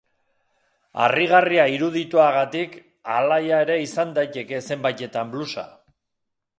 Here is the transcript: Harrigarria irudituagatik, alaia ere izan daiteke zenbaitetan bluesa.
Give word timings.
Harrigarria 1.07 1.65
irudituagatik, 1.73 2.73
alaia 3.19 3.63
ere 3.67 3.79
izan 3.85 4.17
daiteke 4.19 4.67
zenbaitetan 4.67 5.35
bluesa. 5.37 5.71